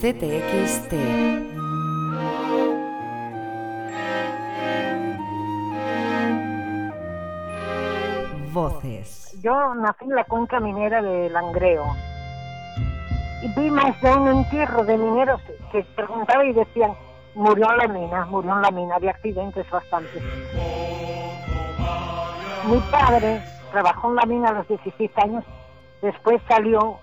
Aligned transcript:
CTXT. 0.00 0.92
Voces. 8.52 9.38
Yo 9.42 9.74
nací 9.74 10.04
en 10.04 10.14
la 10.14 10.24
cuenca 10.24 10.60
minera 10.60 11.02
de 11.02 11.28
Langreo 11.30 11.84
y 13.42 13.48
vi 13.60 13.70
más 13.70 14.00
de 14.00 14.12
un 14.14 14.28
entierro 14.28 14.84
de 14.84 14.96
mineros 14.96 15.40
que 15.72 15.84
preguntaba 15.94 16.44
y 16.44 16.52
decían, 16.52 16.92
murió 17.34 17.70
en 17.72 17.78
la 17.78 17.88
mina, 17.88 18.26
murió 18.26 18.52
en 18.52 18.62
la 18.62 18.70
mina, 18.70 18.94
había 18.96 19.10
accidentes 19.10 19.68
bastantes. 19.70 20.22
Mi 22.68 22.78
padre 22.90 23.42
trabajó 23.70 24.08
en 24.08 24.16
la 24.16 24.26
mina 24.26 24.48
a 24.48 24.52
los 24.52 24.68
16 24.68 25.10
años, 25.18 25.44
después 26.02 26.40
salió, 26.48 26.98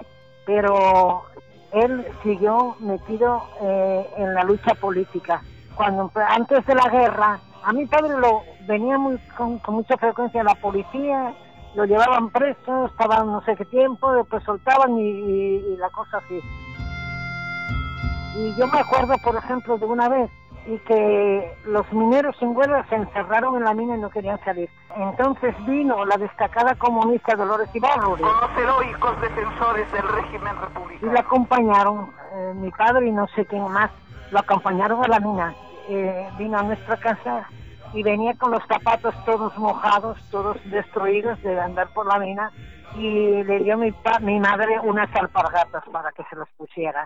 pero 0.45 1.23
él 1.71 2.05
siguió 2.23 2.75
metido 2.79 3.43
eh, 3.61 4.09
en 4.17 4.33
la 4.33 4.43
lucha 4.43 4.75
política. 4.75 5.41
Cuando 5.75 6.11
antes 6.27 6.65
de 6.65 6.75
la 6.75 6.89
guerra, 6.89 7.39
a 7.63 7.73
mi 7.73 7.85
padre 7.85 8.17
lo 8.19 8.43
venía 8.67 8.97
muy, 8.97 9.17
con, 9.37 9.59
mucha 9.69 9.97
frecuencia 9.97 10.43
la 10.43 10.55
policía, 10.55 11.33
lo 11.75 11.85
llevaban 11.85 12.29
preso, 12.29 12.85
estaban 12.85 13.27
no 13.27 13.43
sé 13.43 13.55
qué 13.55 13.65
tiempo, 13.65 14.13
después 14.13 14.43
soltaban 14.43 14.97
y 14.97 15.75
la 15.77 15.89
cosa 15.89 16.17
así. 16.17 16.39
Y 18.35 18.55
yo 18.55 18.67
me 18.67 18.79
acuerdo, 18.79 19.15
por 19.23 19.35
ejemplo, 19.35 19.77
de 19.77 19.85
una 19.85 20.09
vez 20.09 20.29
y 20.65 20.77
que 20.79 21.51
los 21.65 21.91
mineros 21.91 22.35
sin 22.39 22.55
huelga 22.55 22.85
se 22.89 22.95
encerraron 22.95 23.57
en 23.57 23.63
la 23.63 23.73
mina 23.73 23.97
y 23.97 23.99
no 23.99 24.09
querían 24.09 24.39
salir. 24.43 24.69
Entonces 24.95 25.53
vino 25.65 26.05
la 26.05 26.17
destacada 26.17 26.75
comunista 26.75 27.35
Dolores 27.35 27.69
Ibarruri. 27.73 28.21
Con 28.21 28.39
los 28.39 28.57
heroicos 28.57 29.21
defensores 29.21 29.91
del 29.91 30.07
régimen 30.07 30.55
republicano. 30.61 31.11
Y 31.11 31.13
la 31.13 31.19
acompañaron, 31.19 32.11
eh, 32.33 32.53
mi 32.55 32.71
padre 32.71 33.07
y 33.07 33.11
no 33.11 33.27
sé 33.35 33.45
quién 33.45 33.67
más, 33.69 33.91
lo 34.31 34.39
acompañaron 34.39 35.03
a 35.03 35.07
la 35.07 35.19
mina. 35.19 35.55
Eh, 35.89 36.29
vino 36.37 36.57
a 36.57 36.63
nuestra 36.63 36.97
casa 36.97 37.49
y 37.93 38.01
venía 38.03 38.33
con 38.35 38.51
los 38.51 38.63
zapatos 38.67 39.13
todos 39.25 39.57
mojados, 39.57 40.17
todos 40.31 40.57
destruidos 40.65 41.41
de 41.43 41.59
andar 41.59 41.89
por 41.93 42.05
la 42.05 42.19
mina 42.19 42.51
y 42.95 43.43
le 43.43 43.59
dio 43.59 43.77
mi, 43.77 43.93
mi 44.21 44.39
madre 44.39 44.79
unas 44.81 45.13
alpargatas 45.15 45.83
para 45.91 46.11
que 46.11 46.23
se 46.29 46.35
las 46.35 46.49
pusiera. 46.57 47.05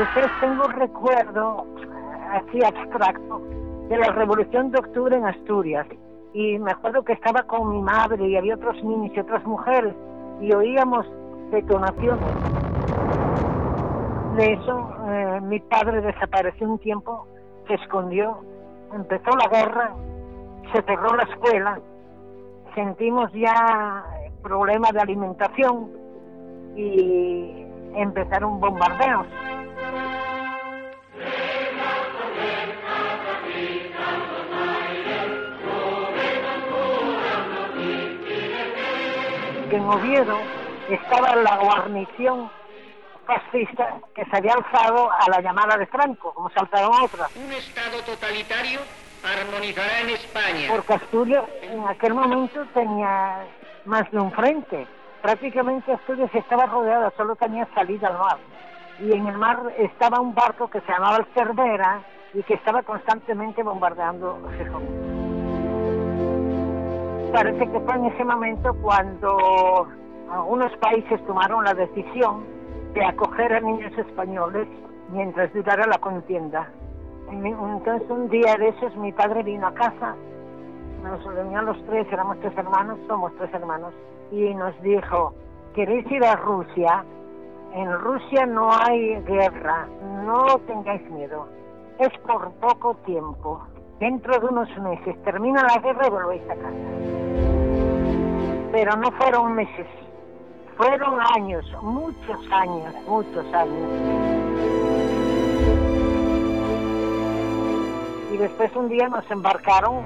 Después 0.00 0.30
tengo 0.40 0.64
un 0.64 0.72
recuerdo 0.72 1.66
así 2.32 2.64
abstracto 2.64 3.38
de 3.90 3.98
la 3.98 4.10
Revolución 4.12 4.70
de 4.70 4.78
Octubre 4.78 5.14
en 5.14 5.26
Asturias. 5.26 5.86
Y 6.32 6.58
me 6.58 6.70
acuerdo 6.70 7.04
que 7.04 7.12
estaba 7.12 7.42
con 7.42 7.70
mi 7.70 7.82
madre 7.82 8.26
y 8.26 8.34
había 8.34 8.54
otros 8.54 8.82
niños 8.82 9.12
y 9.14 9.20
otras 9.20 9.44
mujeres 9.44 9.94
y 10.40 10.54
oíamos 10.54 11.04
detonaciones. 11.50 12.24
De 14.38 14.54
eso, 14.54 14.90
eh, 15.06 15.40
mi 15.42 15.60
padre 15.60 16.00
desapareció 16.00 16.66
un 16.66 16.78
tiempo, 16.78 17.26
se 17.68 17.74
escondió, 17.74 18.38
empezó 18.94 19.32
la 19.36 19.48
guerra, 19.48 19.92
se 20.72 20.80
cerró 20.80 21.14
la 21.14 21.24
escuela, 21.24 21.78
sentimos 22.74 23.30
ya 23.34 24.02
problemas 24.42 24.94
de 24.94 25.00
alimentación 25.00 25.90
y 26.74 27.66
empezaron 27.96 28.60
bombardeos. 28.60 29.26
Que 39.70 39.76
en 39.76 39.84
Oviedo 39.84 40.36
estaba 40.88 41.36
la 41.36 41.56
guarnición 41.58 42.50
fascista 43.24 44.00
que 44.14 44.24
se 44.24 44.36
había 44.36 44.54
alzado 44.54 45.10
a 45.12 45.30
la 45.30 45.40
llamada 45.40 45.76
de 45.76 45.86
Franco, 45.86 46.34
como 46.34 46.50
saltaron 46.50 46.90
otras. 47.00 47.30
Un 47.36 47.52
Estado 47.52 48.02
totalitario 48.04 48.80
armonizará 49.22 50.00
en 50.00 50.10
España. 50.10 50.68
Porque 50.70 50.94
Asturias 50.94 51.44
en 51.62 51.86
aquel 51.86 52.14
momento 52.14 52.66
tenía 52.74 53.46
más 53.84 54.10
de 54.10 54.18
un 54.18 54.32
frente. 54.32 54.88
Prácticamente 55.22 55.92
Asturias 55.92 56.30
estaba 56.34 56.66
rodeada, 56.66 57.12
solo 57.16 57.36
tenía 57.36 57.68
salida 57.72 58.08
al 58.08 58.18
mar. 58.18 58.38
Y 58.98 59.12
en 59.12 59.28
el 59.28 59.38
mar 59.38 59.60
estaba 59.78 60.20
un 60.20 60.34
barco 60.34 60.68
que 60.68 60.80
se 60.80 60.90
llamaba 60.90 61.18
el 61.18 61.26
Cervera 61.32 62.02
y 62.34 62.42
que 62.42 62.54
estaba 62.54 62.82
constantemente 62.82 63.62
bombardeando 63.62 64.50
Gijón 64.58 64.99
parece 67.32 67.70
que 67.70 67.80
fue 67.80 67.94
en 67.94 68.06
ese 68.06 68.24
momento 68.24 68.74
cuando 68.82 69.86
algunos 70.30 70.72
países 70.78 71.24
tomaron 71.26 71.64
la 71.64 71.74
decisión 71.74 72.44
de 72.94 73.04
acoger 73.04 73.52
a 73.52 73.60
niños 73.60 73.96
españoles 73.96 74.66
mientras 75.12 75.52
durara 75.52 75.86
la 75.86 75.98
contienda. 75.98 76.68
Entonces 77.30 78.08
un 78.10 78.28
día 78.28 78.56
de 78.56 78.68
esos 78.68 78.96
mi 78.96 79.12
padre 79.12 79.42
vino 79.42 79.66
a 79.66 79.74
casa, 79.74 80.14
nos 81.02 81.24
reunían 81.24 81.66
los 81.66 81.84
tres, 81.86 82.06
éramos 82.12 82.38
tres 82.40 82.56
hermanos, 82.56 82.98
somos 83.06 83.32
tres 83.36 83.52
hermanos, 83.54 83.94
y 84.32 84.52
nos 84.54 84.80
dijo, 84.82 85.32
¿queréis 85.74 86.10
ir 86.10 86.24
a 86.24 86.36
Rusia? 86.36 87.04
En 87.74 87.92
Rusia 88.00 88.46
no 88.46 88.70
hay 88.72 89.20
guerra, 89.22 89.86
no 90.24 90.58
tengáis 90.66 91.08
miedo, 91.10 91.46
es 91.98 92.10
por 92.26 92.50
poco 92.54 92.94
tiempo 93.06 93.60
dentro 94.00 94.40
de 94.40 94.46
unos 94.46 94.68
meses 94.78 95.22
termina 95.22 95.62
la 95.62 95.80
guerra 95.80 96.06
y 96.06 96.10
volvéis 96.10 96.42
a 96.44 96.56
casa. 96.56 97.19
Pero 98.72 98.96
no 98.96 99.10
fueron 99.12 99.54
meses, 99.54 99.86
fueron 100.76 101.18
años, 101.34 101.64
muchos 101.82 102.52
años, 102.52 102.94
muchos 103.06 103.44
años. 103.52 103.90
Y 108.32 108.36
después 108.36 108.74
un 108.76 108.88
día 108.88 109.08
nos 109.08 109.28
embarcaron, 109.30 110.02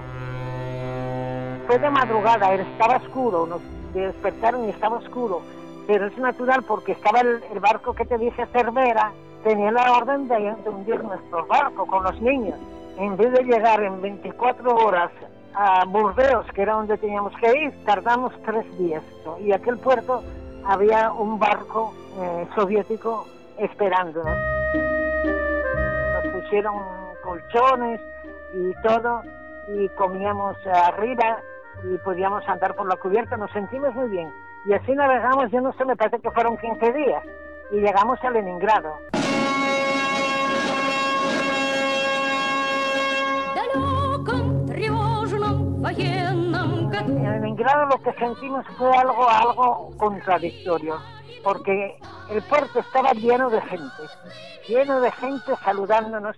fue 1.66 1.78
de 1.78 1.90
madrugada, 1.90 2.54
estaba 2.54 2.96
oscuro, 2.96 3.46
nos 3.46 3.60
despertaron 3.92 4.64
y 4.64 4.70
estaba 4.70 4.96
oscuro, 4.96 5.42
pero 5.86 6.06
es 6.06 6.16
natural 6.16 6.62
porque 6.62 6.92
estaba 6.92 7.20
el, 7.20 7.42
barco 7.60 7.94
que 7.94 8.06
te 8.06 8.16
dije 8.16 8.46
Cervera, 8.52 9.12
tenía 9.44 9.72
la 9.72 9.92
orden 9.92 10.26
de 10.26 10.56
hundir 10.64 11.04
nuestro 11.04 11.46
barco 11.46 11.86
con 11.86 12.02
los 12.02 12.20
niños 12.22 12.58
en 12.96 13.16
vez 13.16 13.32
de 13.32 13.42
llegar 13.44 13.82
en 13.82 14.00
24 14.00 14.74
horas 14.74 15.10
a 15.54 15.84
Burdeos, 15.84 16.46
que 16.54 16.62
era 16.62 16.74
donde 16.74 16.98
teníamos 16.98 17.32
que 17.36 17.58
ir, 17.58 17.84
tardamos 17.84 18.32
tres 18.44 18.64
días. 18.78 19.02
Y 19.40 19.52
aquel 19.52 19.78
puerto 19.78 20.22
había 20.64 21.12
un 21.12 21.38
barco 21.38 21.94
eh, 22.18 22.46
soviético 22.54 23.26
esperándonos. 23.58 24.36
Nos 26.14 26.42
pusieron 26.42 26.74
colchones 27.22 28.00
y 28.54 28.72
todo, 28.82 29.22
y 29.68 29.88
comíamos 29.90 30.56
arriba 30.66 31.38
y 31.82 31.98
podíamos 31.98 32.46
andar 32.48 32.74
por 32.74 32.86
la 32.86 32.96
cubierta, 32.96 33.36
nos 33.36 33.50
sentimos 33.50 33.94
muy 33.94 34.08
bien. 34.08 34.32
Y 34.66 34.72
así 34.72 34.92
navegamos, 34.92 35.50
yo 35.50 35.60
no 35.60 35.72
sé, 35.74 35.84
me 35.84 35.96
parece 35.96 36.20
que 36.20 36.30
fueron 36.30 36.56
15 36.56 36.92
días, 36.92 37.22
y 37.70 37.76
llegamos 37.76 38.22
a 38.22 38.30
Leningrado. 38.30 38.94
Leningrado 47.54 47.86
lo 47.86 48.02
que 48.02 48.12
sentimos 48.14 48.66
fue 48.76 48.90
algo, 48.96 49.30
algo 49.30 49.90
contradictorio, 49.96 50.98
porque 51.44 51.96
el 52.30 52.42
puerto 52.42 52.80
estaba 52.80 53.12
lleno 53.12 53.48
de 53.48 53.60
gente, 53.60 54.02
lleno 54.66 55.00
de 55.00 55.12
gente 55.12 55.54
saludándonos, 55.64 56.36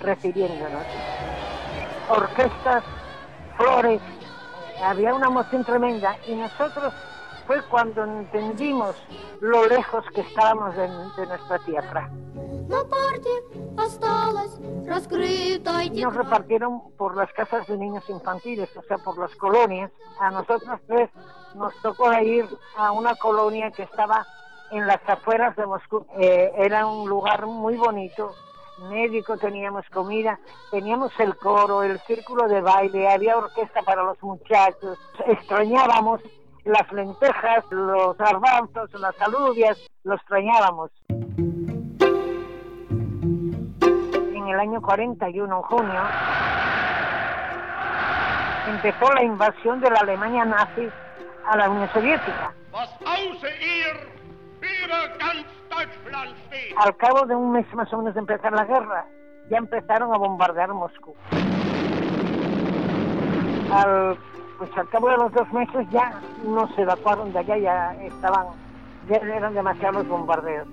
recibiéndonos. 0.00 0.82
Orquestas, 2.08 2.82
flores, 3.58 4.00
había 4.82 5.12
una 5.12 5.26
emoción 5.26 5.62
tremenda 5.62 6.16
y 6.26 6.34
nosotros 6.34 6.94
fue 7.50 7.60
cuando 7.64 8.04
entendimos 8.04 8.94
lo 9.40 9.66
lejos 9.66 10.04
que 10.14 10.20
estábamos 10.20 10.76
de, 10.76 10.86
nuestra 10.86 11.58
tierra. 11.66 12.08
Nos 16.00 16.14
repartieron 16.14 16.96
por 16.96 17.16
las 17.16 17.32
casas 17.32 17.66
de 17.66 17.76
niños 17.76 18.08
infantiles, 18.08 18.68
o 18.76 18.82
sea, 18.82 18.98
por 18.98 19.18
las 19.18 19.34
colonias. 19.34 19.90
A 20.20 20.30
nosotros 20.30 20.78
tres 20.86 21.10
nos 21.56 21.74
tocó 21.82 22.12
ir 22.20 22.46
a 22.76 22.92
una 22.92 23.16
colonia 23.16 23.72
que 23.72 23.82
estaba 23.82 24.24
en 24.70 24.86
las 24.86 25.00
afueras 25.08 25.56
de 25.56 25.66
Moscú. 25.66 26.06
Eh, 26.20 26.52
era 26.56 26.86
un 26.86 27.08
lugar 27.08 27.46
muy 27.46 27.76
bonito, 27.76 28.32
médico, 28.90 29.36
teníamos 29.38 29.84
comida, 29.90 30.38
teníamos 30.70 31.10
el 31.18 31.36
coro, 31.36 31.82
el 31.82 31.98
círculo 32.02 32.46
de 32.46 32.60
baile, 32.60 33.08
había 33.08 33.36
orquesta 33.36 33.82
para 33.82 34.04
los 34.04 34.22
muchachos. 34.22 34.96
Extrañábamos 35.26 36.20
las 36.64 36.92
lentejas, 36.92 37.64
los 37.70 38.16
garbanzos, 38.16 38.92
las 38.94 39.20
alubias, 39.20 39.78
los 40.04 40.20
extrañábamos. 40.20 40.90
En 43.88 44.48
el 44.48 44.60
año 44.60 44.80
41, 44.82 45.56
en 45.56 45.62
junio, 45.62 46.00
empezó 48.68 49.12
la 49.12 49.22
invasión 49.22 49.80
de 49.80 49.90
la 49.90 50.00
Alemania 50.00 50.44
nazi 50.44 50.88
a 51.46 51.56
la 51.56 51.70
Unión 51.70 51.88
Soviética. 51.92 52.52
Al 56.76 56.96
cabo 56.96 57.26
de 57.26 57.34
un 57.34 57.52
mes 57.52 57.66
más 57.74 57.92
o 57.92 57.98
menos 57.98 58.14
de 58.14 58.20
empezar 58.20 58.52
la 58.52 58.64
guerra, 58.64 59.06
ya 59.50 59.58
empezaron 59.58 60.12
a 60.14 60.18
bombardear 60.18 60.72
Moscú. 60.72 61.14
Al, 63.72 64.18
pues 64.60 64.76
al 64.76 64.86
cabo 64.90 65.08
de 65.08 65.16
los 65.16 65.32
dos 65.32 65.50
meses 65.54 65.88
ya 65.88 66.20
no 66.44 66.68
se 66.74 66.82
evacuaron 66.82 67.32
de 67.32 67.38
allá, 67.38 67.56
ya 67.56 67.94
estaban, 68.04 68.48
ya 69.08 69.16
eran 69.16 69.54
demasiados 69.54 70.06
bombardeos. 70.06 70.68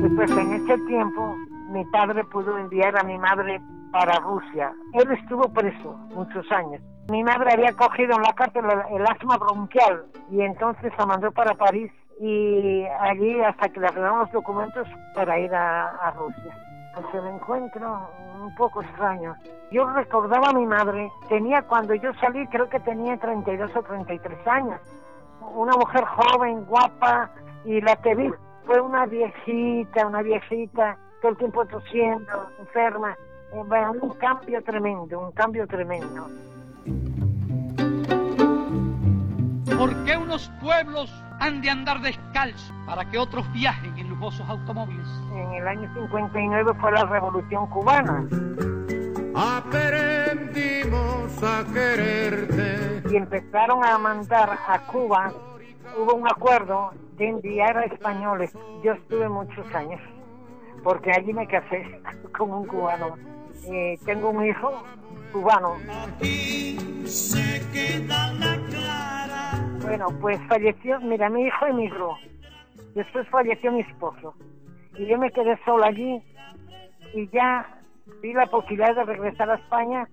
Después 0.00 0.30
en 0.30 0.52
ese 0.54 0.78
tiempo 0.86 1.36
mi 1.68 1.84
padre 1.92 2.24
pudo 2.24 2.56
enviar 2.56 2.98
a 2.98 3.02
mi 3.02 3.18
madre 3.18 3.60
para 3.92 4.18
Rusia. 4.20 4.72
Él 4.94 5.12
estuvo 5.12 5.42
preso 5.52 5.92
muchos 6.14 6.50
años. 6.50 6.80
Mi 7.10 7.22
madre 7.22 7.52
había 7.52 7.74
cogido 7.74 8.16
en 8.16 8.22
la 8.22 8.32
cárcel 8.32 8.64
el, 8.90 9.06
asma 9.06 9.36
bronquial 9.36 10.06
y 10.30 10.40
entonces 10.40 10.94
la 10.96 11.04
mandó 11.04 11.30
para 11.30 11.52
París 11.52 11.92
y 12.22 12.86
allí 13.00 13.38
hasta 13.42 13.68
que 13.68 13.80
le 13.80 13.88
arreglaron 13.88 14.20
los 14.20 14.32
documentos 14.32 14.88
para 15.14 15.38
ir 15.38 15.54
a, 15.54 16.10
Rusia. 16.16 16.56
Pues 16.94 17.22
el 17.22 17.34
encuentro 17.34 18.08
un 18.40 18.54
poco 18.54 18.82
extraño. 18.82 19.34
Yo 19.70 19.88
recordaba 19.90 20.50
a 20.50 20.52
mi 20.52 20.66
madre, 20.66 21.10
tenía 21.28 21.62
cuando 21.62 21.94
yo 21.94 22.12
salí, 22.14 22.46
creo 22.48 22.68
que 22.68 22.80
tenía 22.80 23.16
32 23.18 23.76
o 23.76 23.82
33 23.82 24.46
años. 24.46 24.80
Una 25.54 25.76
mujer 25.76 26.04
joven, 26.04 26.64
guapa, 26.64 27.30
y 27.64 27.80
la 27.80 27.96
que 27.96 28.14
vi 28.14 28.30
fue 28.64 28.80
una 28.80 29.06
viejita, 29.06 30.06
una 30.06 30.22
viejita, 30.22 30.96
todo 31.20 31.32
el 31.32 31.38
tiempo 31.38 31.64
tosiendo, 31.66 32.50
enferma. 32.58 33.16
Eh, 33.52 33.62
bueno, 33.66 33.92
un 34.00 34.10
cambio 34.14 34.62
tremendo, 34.62 35.20
un 35.20 35.32
cambio 35.32 35.66
tremendo. 35.66 36.28
¿Por 39.76 40.04
qué 40.04 40.16
unos 40.16 40.50
pueblos 40.60 41.10
han 41.40 41.60
de 41.60 41.70
andar 41.70 42.00
descalzos 42.00 42.72
para 42.86 43.08
que 43.10 43.18
otros 43.18 43.50
viajen 43.52 43.96
en 43.98 44.08
lujosos 44.08 44.48
automóviles? 44.48 45.06
En 45.32 45.52
el 45.54 45.68
año 45.68 45.92
59 45.94 46.72
fue 46.80 46.92
la 46.92 47.04
revolución 47.04 47.66
cubana. 47.68 48.26
Aprendimos 49.34 51.42
a 51.42 51.64
quererte. 51.72 53.02
Y 53.10 53.16
empezaron 53.16 53.84
a 53.84 53.98
mandar 53.98 54.58
a 54.66 54.80
Cuba, 54.86 55.32
hubo 55.96 56.14
un 56.14 56.26
acuerdo 56.26 56.92
de 57.16 57.28
enviar 57.28 57.78
a 57.78 57.84
españoles. 57.84 58.52
Yo 58.82 58.92
estuve 58.92 59.28
muchos 59.28 59.66
años, 59.74 60.00
porque 60.82 61.12
allí 61.12 61.32
me 61.32 61.46
casé 61.46 62.00
con 62.36 62.50
un 62.50 62.66
cubano. 62.66 63.16
Eh, 63.70 63.98
tengo 64.04 64.30
un 64.30 64.46
hijo 64.46 64.82
cubano. 65.32 65.76
Bueno, 69.88 70.06
pues 70.20 70.38
falleció, 70.48 71.00
mira, 71.00 71.30
mi 71.30 71.44
hijo 71.44 71.64
emigró. 71.64 72.18
Después 72.94 73.26
falleció 73.28 73.72
mi 73.72 73.80
esposo. 73.80 74.34
Y 74.98 75.06
yo 75.06 75.16
me 75.16 75.30
quedé 75.30 75.58
sola 75.64 75.86
allí 75.86 76.22
y 77.14 77.26
ya 77.30 77.80
vi 78.20 78.34
la 78.34 78.46
posibilidad 78.46 78.94
de 78.94 79.04
regresar 79.04 79.48
a 79.50 79.54
España. 79.54 80.06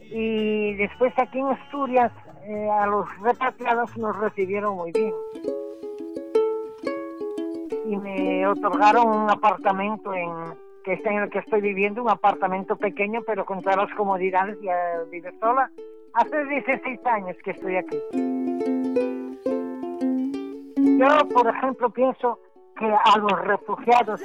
Y 0.00 0.74
después 0.74 1.12
aquí 1.18 1.40
en 1.40 1.48
Asturias, 1.48 2.12
eh, 2.44 2.68
a 2.70 2.86
los 2.86 3.08
repatriados 3.18 3.96
nos 3.98 4.16
recibieron 4.16 4.76
muy 4.76 4.92
bien. 4.92 5.12
Y 7.84 7.96
me 7.96 8.46
otorgaron 8.46 9.08
un 9.08 9.28
apartamento 9.28 10.14
en, 10.14 10.30
que 10.84 10.92
está 10.92 11.10
en 11.10 11.22
el 11.22 11.30
que 11.30 11.40
estoy 11.40 11.62
viviendo, 11.62 12.00
un 12.00 12.10
apartamento 12.10 12.76
pequeño, 12.76 13.22
pero 13.26 13.44
con 13.44 13.60
todas 13.60 13.76
las 13.76 13.94
comodidades, 13.94 14.56
ya 14.62 14.76
vive 15.10 15.32
sola. 15.40 15.68
Hace 16.14 16.44
16 16.44 17.04
años 17.06 17.36
que 17.42 17.50
estoy 17.50 17.76
aquí. 17.76 19.15
Yo, 20.98 21.28
por 21.28 21.46
ejemplo, 21.48 21.90
pienso 21.90 22.38
que 22.78 22.86
a 22.86 23.18
los 23.18 23.40
refugiados, 23.42 24.20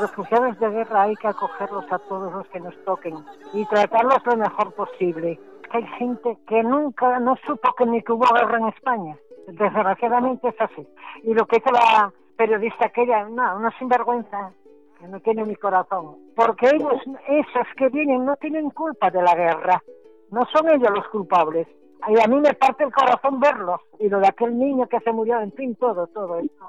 refugiados 0.00 0.58
de 0.58 0.70
guerra 0.70 1.02
hay 1.02 1.14
que 1.16 1.28
acogerlos 1.28 1.84
a 1.90 1.98
todos 2.00 2.32
los 2.32 2.46
que 2.48 2.60
nos 2.60 2.74
toquen 2.84 3.16
y 3.52 3.64
tratarlos 3.66 4.24
lo 4.24 4.36
mejor 4.36 4.72
posible. 4.74 5.40
Hay 5.70 5.86
gente 5.98 6.38
que 6.46 6.62
nunca, 6.62 7.18
no 7.18 7.36
supo 7.46 7.72
que 7.76 7.86
ni 7.86 8.02
que 8.02 8.12
hubo 8.12 8.26
guerra 8.34 8.58
en 8.58 8.68
España. 8.68 9.16
Desgraciadamente 9.48 10.48
es 10.48 10.60
así. 10.60 10.86
Y 11.24 11.34
lo 11.34 11.46
que 11.46 11.56
hizo 11.58 11.70
la 11.70 12.12
periodista 12.36 12.86
aquella, 12.86 13.24
no, 13.28 13.56
una 13.56 13.76
sinvergüenza, 13.78 14.52
que 14.98 15.08
no 15.08 15.20
tiene 15.20 15.44
mi 15.44 15.56
corazón. 15.56 16.16
Porque 16.36 16.68
ellos, 16.68 17.02
esos 17.26 17.66
que 17.76 17.88
vienen, 17.88 18.24
no 18.24 18.36
tienen 18.36 18.70
culpa 18.70 19.10
de 19.10 19.22
la 19.22 19.34
guerra. 19.34 19.82
No 20.30 20.46
son 20.52 20.68
ellos 20.70 20.90
los 20.90 21.06
culpables. 21.08 21.66
Y 22.08 22.20
a 22.20 22.26
mí 22.26 22.40
me 22.40 22.54
parte 22.54 22.84
el 22.84 22.92
corazón 22.92 23.40
verlos. 23.40 23.80
Y 23.98 24.08
lo 24.08 24.20
de 24.20 24.28
aquel 24.28 24.58
niño 24.58 24.88
que 24.88 25.00
se 25.00 25.12
murió, 25.12 25.40
en 25.40 25.52
fin, 25.52 25.74
todo, 25.76 26.06
todo 26.08 26.38
esto. 26.38 26.68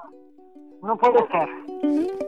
No 0.82 0.96
puede 0.96 1.26
ser. 1.28 2.25